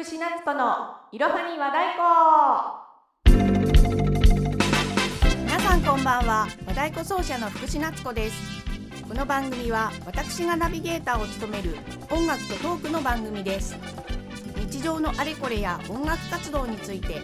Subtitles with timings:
[0.00, 2.00] 福士夏子のいろはに和太鼓
[5.44, 6.46] 皆さんこんばんは。
[6.64, 8.36] 和太鼓奏者の福士夏子です。
[9.06, 11.76] この番組は私がナビゲーターを務める
[12.10, 13.76] 音楽とトークの番組です。
[14.56, 17.20] 日常のあれこれや音楽活動について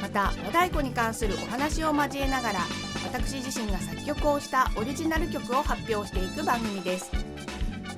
[0.00, 2.60] また和太鼓に関するお話を交えながら
[3.02, 7.31] 私自身が作曲をしたオリジナル曲を発表していく番組です。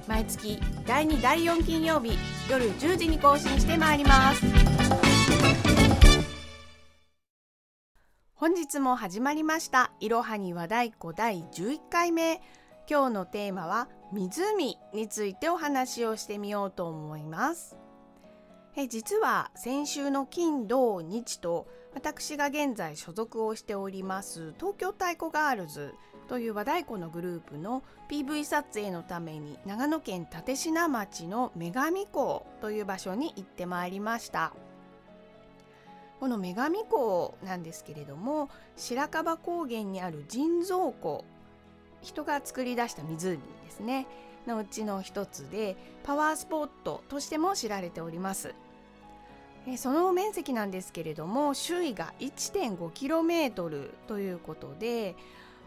[0.07, 2.19] 毎月第2第4金曜日
[2.51, 4.45] 夜10時に更新してまいります。
[8.35, 12.43] 本日も始まりましたいろはに和太鼓第11回目
[12.91, 17.77] 今日のテーマは湖についてお話をしてみようと思います。
[18.77, 25.95] え実は先週の金土日と私が現在所属をしております東京太鼓ガールズ
[26.29, 34.53] という和太鼓のグループの PV 撮影のために長野県立科町の女神港という場所に行ってまいりました。
[36.21, 41.25] この女神港なんですけれども白樺高原にある人造湖
[42.03, 44.07] 人が作り出した湖ですね。
[44.47, 48.55] のうちの一つでパワースポットとしても知られております。
[49.77, 55.17] その面積なんですけれども周囲が 1.5km ということで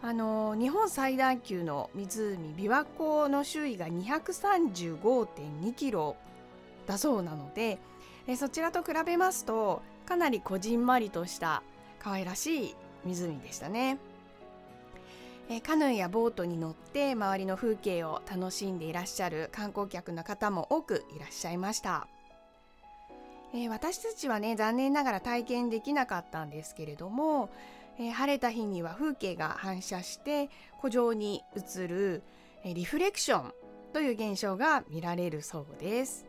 [0.01, 6.15] あの日本最大級の湖琵琶湖の周囲が235.2キロ
[6.85, 7.79] だそうなので
[8.27, 11.63] えそちらと比べますとかなりこじんまりとした
[11.99, 13.97] 可愛らしい湖でしたね。
[15.49, 22.07] えカヌーやボートに乗って周りの風景を楽しんでいらっしゃる観光客の方も多くいらっしゃいました。
[23.53, 27.49] え私たちはね残念ながら体験できなかったんですけれども
[27.99, 32.23] えー、晴れた日には風景が反射して湖上に映る、
[32.63, 33.53] えー、リフレクション
[33.93, 36.25] という現象が見られるそうです、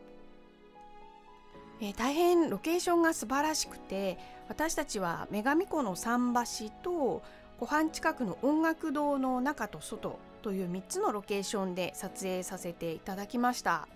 [1.81, 7.23] えー、大変ロケーションが素晴らしくて私たちは女神湖の桟橋と
[7.59, 13.89] 湖畔近くの音楽堂の中と外という3つのロケーションで撮影させていただきました。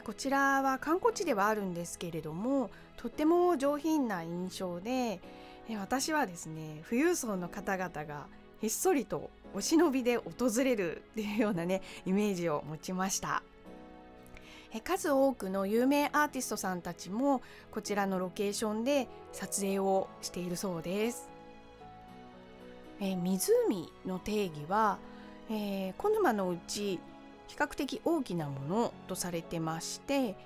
[0.00, 5.20] こちらは観光地ではあるんですけれどもとっても上品な印象で
[5.78, 8.26] 私はですね富裕層の方々が
[8.60, 13.42] ひっそりとお忍びで訪れるっていうようなねイメージを持ちました。
[14.84, 21.28] 数多くの有名アーティストさんたちもこちらのロケーションで撮影をしているそうです。
[23.00, 24.98] え湖の定義は、
[25.50, 27.00] えー、小沼のうち
[27.48, 30.36] 比較的大きなものとされてまして、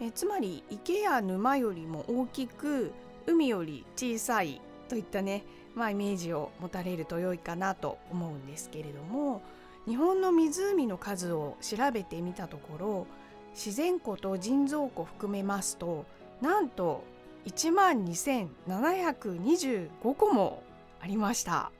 [0.00, 2.92] えつまり池や沼よりも大きく
[3.26, 9.42] 海より小さいといったね、まあ、イメージを持たれると良いかなと思うんですけれども
[9.86, 13.06] 日本の湖の数を調べてみたところ
[13.54, 16.06] 自然湖と人造湖含めますと
[16.40, 17.04] なんと
[17.46, 20.62] 1万2725個も
[21.00, 21.70] ありました。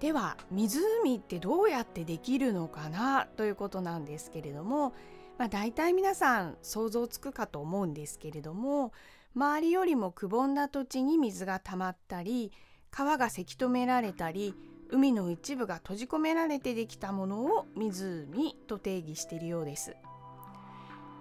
[0.00, 4.92] では湖ってどうやってできるのかなということなんですけれども、
[5.38, 8.92] まあ、大体皆さん想像つくかと思うんですけれども
[9.34, 12.52] 周りよりもくぼんだ土地に水が溜まったり
[12.90, 14.54] 川がせき止められたり
[14.90, 19.94] 海の一部が閉じ込められてできたものを湖と定義しているようです。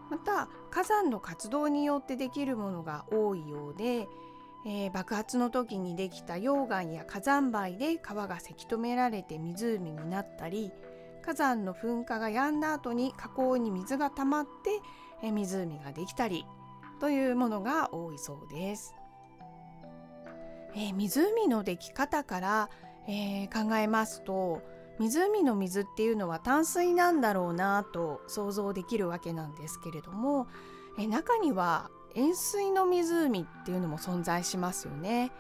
[0.09, 4.07] また火山の活動によってできるものが多いようで、
[4.65, 10.71] えー、爆発の時にできた溶岩や火山灰で川がせき止められて湖になったり
[11.27, 14.79] 火山の噴火が止んだ後に河口に水が溜まって、
[15.29, 16.45] 湖ができたり。
[16.99, 18.95] というものが多いそうです。
[20.75, 22.69] えー、湖のでき方から、
[23.07, 24.61] えー、考えますと
[24.99, 30.47] 湖の水っていうのは淡水なんだろうなと想像できるわけなんですけれども、
[30.99, 35.31] えー、中には塩水の湖っていうのも存在しますよね。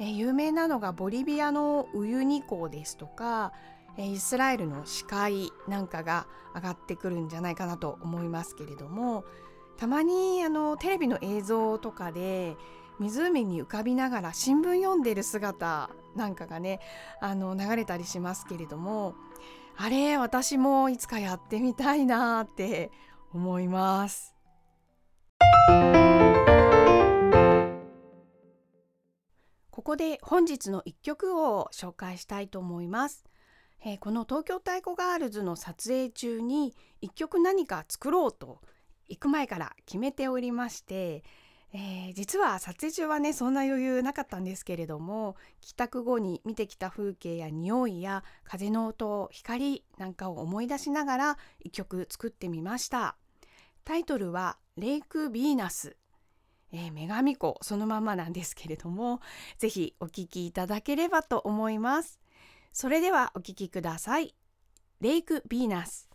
[0.00, 3.52] え、有名なのがボリビアのウユニ港ですとか、
[3.96, 9.24] え、イスラエルの死海なんかが上がってくるんじゃないかなと思いますけれども、
[9.78, 12.56] たまにあのテレビの映像とかで
[12.98, 16.80] 湖に浮かびながら新聞読んでる姿なんかがね
[17.20, 19.14] あの流れたりしますけれども
[19.76, 22.90] あれ私もいつかやってみたいなって
[23.32, 24.34] 思います。
[29.70, 33.24] ここで本日の一曲を紹介したいと思います。
[33.84, 38.60] えー、この東京太鼓ガールズの撮影中に一曲何か作ろうと
[39.08, 41.22] 行く前から決めておりまして、
[41.72, 53.16] えー、実は撮影中はねそんな余裕なかったんですけれども帰宅後に見てきた風景や匂いや風の音光なんかを思い出しながら一曲作ってみました。
[53.84, 55.96] タイトルはレイク・ヴィーナス、
[56.72, 57.58] えー、女神湖。
[57.62, 59.20] そのままなんですけれども
[59.58, 62.20] ぜひお聴きいただければと思います。
[62.72, 64.34] それではお聴きください。
[65.00, 66.07] レイク・ヴィーナス。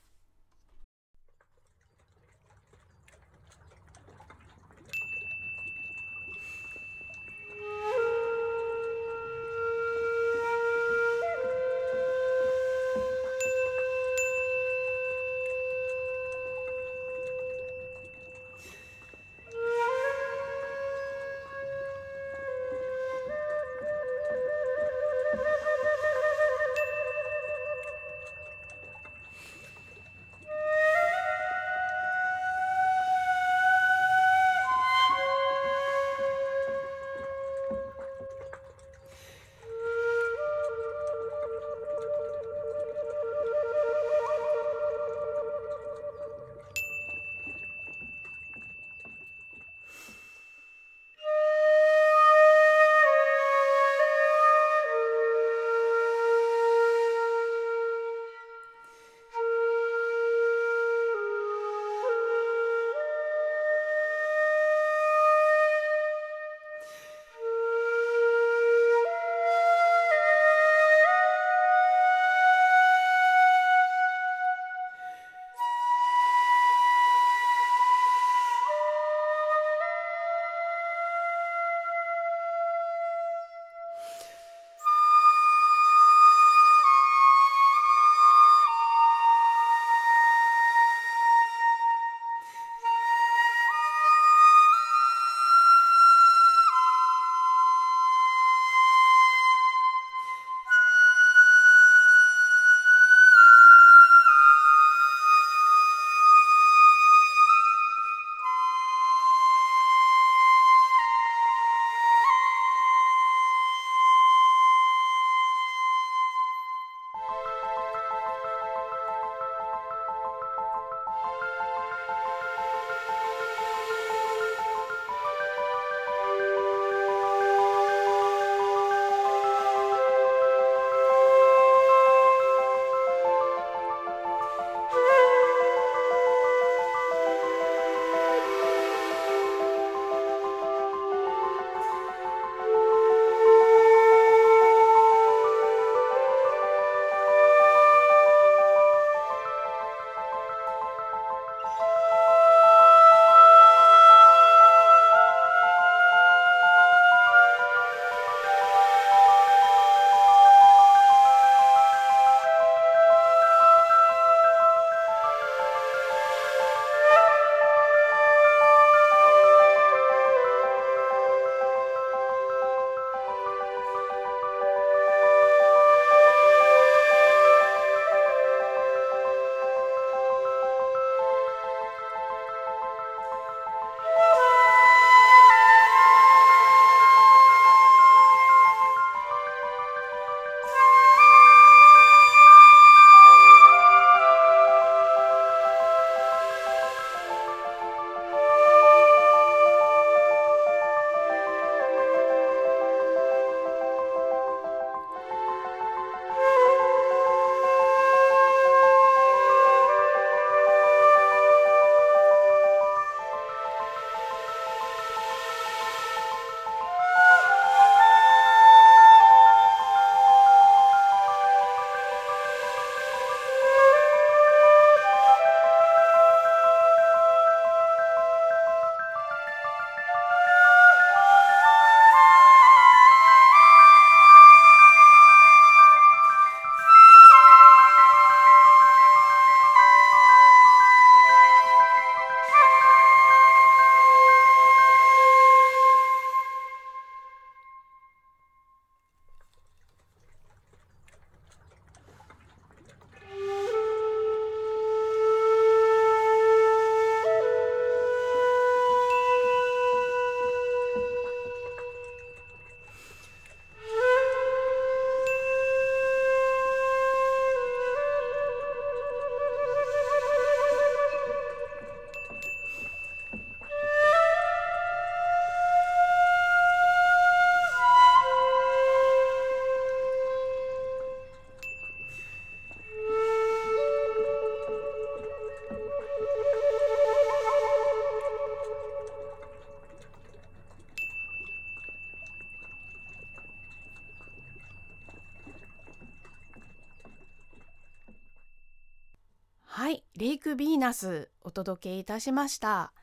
[300.15, 302.93] レイク・ヴィーナスお届けいたしました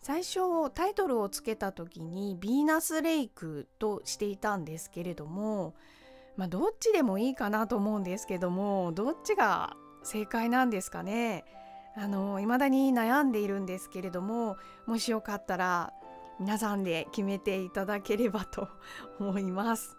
[0.00, 5.74] 最初タイトルをつけた時にヴィーナスレイクとしていたんですけれども
[6.36, 11.44] まあどっちでもいいかなと思うんですけどもどっちが正解なんですかね
[11.96, 15.92] あの未だに悩んでいるんですけれどももしよかったら
[16.38, 18.68] 皆さんで決めていただければと
[19.18, 19.96] 思います。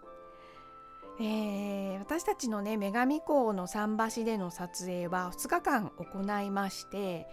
[1.19, 7.27] えー、私たちのね女神港の桟橋での撮影は2日間行いまして、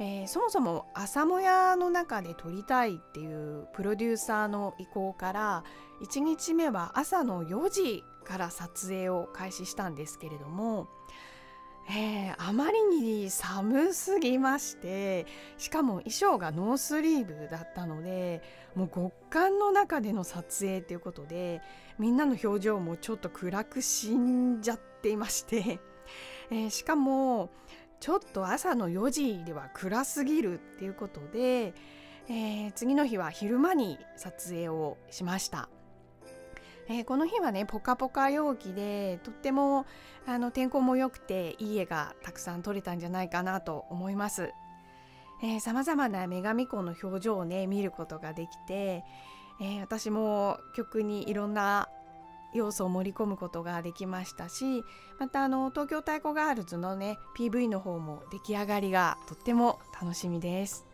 [0.00, 5.64] えー、そもそも朝もやの中で撮りたいっていうプロデューサーの意向から
[6.02, 10.88] 1日目は朝の4時から撮影を開始したんですけれども
[11.88, 15.24] えー、あまりに寒すぎまして
[15.56, 18.42] しかも衣装がノースリーブだったので
[18.74, 21.62] もう極寒の中での撮影ということで
[21.98, 25.80] みんなの表情もちょっと暗く死んじゃっていまして、
[26.50, 27.50] えー、しかも
[28.00, 31.72] ちょっと朝の4時では暗すぎるっていうことで、
[32.28, 35.70] えー、次の日は昼間に撮影をしました。
[36.88, 39.86] えー、この日はねポカポカ陽気でとっても
[40.26, 44.52] あの天候も良くていい絵がたくさん撮れたんじゃないかなと思います。
[45.60, 49.04] さまざまな女神子の表情をね見ることができて、
[49.60, 51.88] えー、私も曲にいろんな
[52.54, 54.82] 要素を盛り込むことができましたし
[55.18, 60.86] またあの東京太鼓ガールズのね PV の方も出来上がりがとっても楽しみです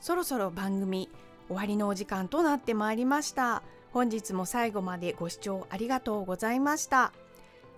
[0.00, 1.10] そろそろ番組
[1.48, 3.62] 終わりのお時間となってまいりました
[3.98, 7.12] 本日も最後までご視聴ありがとうございました。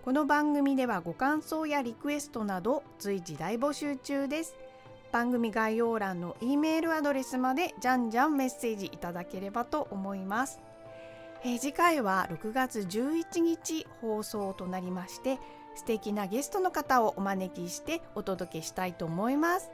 [0.04, 4.54] この番組ではご感想やリクエストなど随時大募集中です。
[5.12, 10.60] 番組概要欄の E メールアドレスまでじゃんじゃんメッセージいただければと思います、
[11.42, 15.38] えー、次回は6月11日放送となりまして
[15.74, 19.70] 素敵なゲストの方をお招きしてお届けしたいと思います。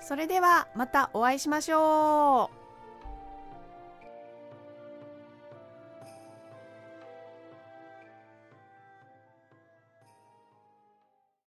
[0.00, 2.65] それではまたお会いしましょう。